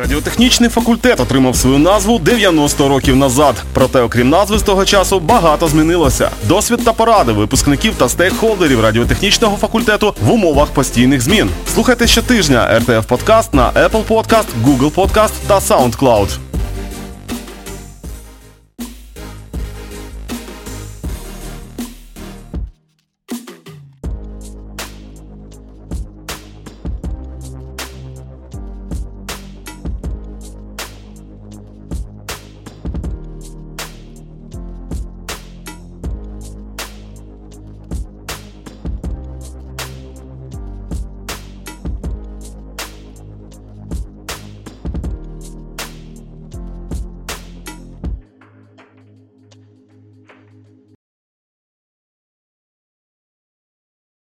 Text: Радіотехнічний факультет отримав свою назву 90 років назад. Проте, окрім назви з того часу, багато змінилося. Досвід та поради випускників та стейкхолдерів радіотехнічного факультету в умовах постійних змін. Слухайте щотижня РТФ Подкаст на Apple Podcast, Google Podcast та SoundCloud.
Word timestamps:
Радіотехнічний 0.00 0.70
факультет 0.70 1.20
отримав 1.20 1.56
свою 1.56 1.78
назву 1.78 2.18
90 2.18 2.88
років 2.88 3.16
назад. 3.16 3.54
Проте, 3.72 4.00
окрім 4.00 4.28
назви 4.28 4.58
з 4.58 4.62
того 4.62 4.84
часу, 4.84 5.20
багато 5.20 5.68
змінилося. 5.68 6.30
Досвід 6.48 6.80
та 6.84 6.92
поради 6.92 7.32
випускників 7.32 7.94
та 7.94 8.08
стейкхолдерів 8.08 8.80
радіотехнічного 8.80 9.56
факультету 9.56 10.14
в 10.26 10.30
умовах 10.32 10.68
постійних 10.68 11.20
змін. 11.20 11.50
Слухайте 11.74 12.06
щотижня 12.06 12.78
РТФ 12.78 13.06
Подкаст 13.06 13.54
на 13.54 13.70
Apple 13.72 14.04
Podcast, 14.08 14.46
Google 14.64 14.90
Podcast 14.94 15.32
та 15.46 15.58
SoundCloud. 15.58 16.49